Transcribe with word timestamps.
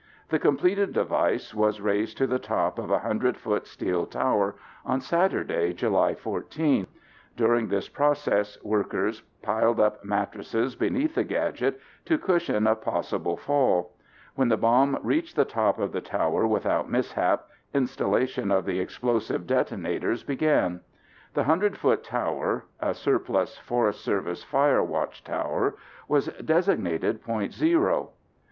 The 0.29 0.39
completed 0.39 0.93
device 0.93 1.53
was 1.53 1.79
raised 1.79 2.17
to 2.17 2.25
the 2.25 2.39
top 2.39 2.79
of 2.79 2.89
a 2.89 2.93
100 3.05 3.37
foot 3.37 3.67
steel 3.67 4.07
tower 4.07 4.55
on 4.83 4.99
Saturday, 4.99 5.73
July 5.75 6.15
14. 6.15 6.87
During 7.37 7.67
this 7.67 7.87
process 7.87 8.57
workers 8.63 9.21
piled 9.43 9.79
up 9.79 10.03
mattresses 10.03 10.75
beneath 10.75 11.13
the 11.13 11.23
gadget 11.23 11.79
to 12.05 12.17
cushion 12.17 12.65
a 12.65 12.73
possible 12.73 13.37
fall. 13.37 13.91
When 14.33 14.47
the 14.49 14.57
bomb 14.57 14.97
reached 15.03 15.35
the 15.35 15.45
top 15.45 15.77
of 15.77 15.91
the 15.91 16.01
tower 16.01 16.47
without 16.47 16.89
mishap, 16.89 17.45
installation 17.71 18.49
of 18.49 18.65
the 18.65 18.79
explosive 18.79 19.45
detonators 19.45 20.23
began. 20.23 20.79
The 21.35 21.41
100 21.41 21.77
foot 21.77 22.03
tower 22.03 22.65
(a 22.79 22.95
surplus 22.95 23.55
Forest 23.59 24.03
Service 24.03 24.43
fire 24.43 24.81
watch 24.83 25.23
tower) 25.23 25.75
was 26.07 26.25
designated 26.43 27.21
Point 27.21 27.53
Zero. 27.53 28.09